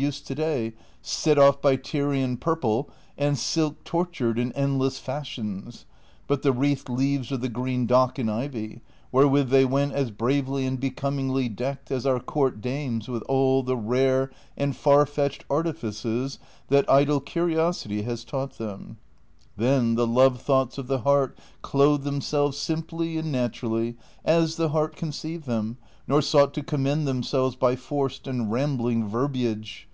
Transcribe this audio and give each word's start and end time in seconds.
Nor 0.00 0.08
were 0.08 0.12
their 0.12 0.46
ornaments 0.48 0.54
like 0.54 0.54
those 0.54 0.54
in 0.54 0.78
use 0.78 0.78
to 0.78 0.78
day, 0.78 0.98
set 1.02 1.38
off 1.38 1.60
by 1.60 1.76
Tyrian 1.76 2.36
purple, 2.38 2.90
and 3.18 3.38
silk 3.38 3.84
tortured 3.84 4.38
in 4.38 4.50
endless 4.52 4.98
fashions, 4.98 5.84
but 6.26 6.40
the 6.40 6.52
wreathed 6.54 6.88
leaves 6.88 7.30
of 7.30 7.42
the 7.42 7.50
green 7.50 7.84
dock 7.84 8.18
and 8.18 8.30
ivy, 8.30 8.80
wherewith 9.12 9.50
they 9.50 9.66
went 9.66 9.92
as 9.92 10.10
bravely 10.10 10.64
and 10.64 10.80
becomingly 10.80 11.50
decked 11.50 11.90
as 11.90 12.06
our 12.06 12.18
Court 12.18 12.62
dames 12.62 13.08
Avith 13.08 13.20
all 13.28 13.62
the 13.62 13.76
rare 13.76 14.30
and 14.56 14.74
far 14.74 15.04
fetched 15.04 15.44
artifices 15.50 16.38
that 16.68 16.88
idle 16.88 17.20
curiosity 17.20 18.00
has 18.00 18.24
taught 18.24 18.56
them. 18.56 18.96
Then 19.58 19.96
the 19.96 20.06
love 20.06 20.40
thoughts 20.40 20.78
of 20.78 20.86
the 20.86 21.00
heart 21.00 21.36
clothed 21.60 22.04
themselves 22.04 22.56
simply 22.56 23.18
and 23.18 23.30
naturally 23.30 23.92
^ 23.92 23.96
as 24.24 24.56
the 24.56 24.70
heart 24.70 24.96
conceived 24.96 25.44
them, 25.46 25.76
nor 26.08 26.22
sought 26.22 26.54
to 26.54 26.62
commend 26.62 27.06
themselves 27.06 27.54
by 27.54 27.76
forced 27.76 28.26
and 28.26 28.50
rambling 28.50 29.06
verbiage. 29.06 29.86